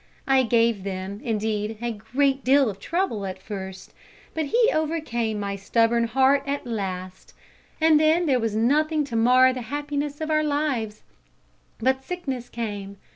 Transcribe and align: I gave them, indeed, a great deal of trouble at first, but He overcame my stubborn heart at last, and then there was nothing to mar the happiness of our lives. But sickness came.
I 0.27 0.41
gave 0.41 0.81
them, 0.83 1.21
indeed, 1.23 1.77
a 1.79 1.91
great 1.91 2.43
deal 2.43 2.71
of 2.71 2.79
trouble 2.79 3.23
at 3.27 3.37
first, 3.37 3.93
but 4.33 4.45
He 4.45 4.71
overcame 4.73 5.39
my 5.39 5.55
stubborn 5.55 6.05
heart 6.05 6.41
at 6.47 6.65
last, 6.65 7.35
and 7.79 7.99
then 7.99 8.25
there 8.25 8.39
was 8.39 8.55
nothing 8.55 9.03
to 9.03 9.15
mar 9.15 9.53
the 9.53 9.61
happiness 9.61 10.19
of 10.19 10.31
our 10.31 10.43
lives. 10.43 11.03
But 11.77 12.03
sickness 12.03 12.49
came. 12.49 12.97